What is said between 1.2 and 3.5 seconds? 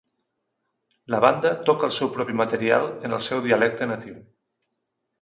banda toca el seu propi material en el seu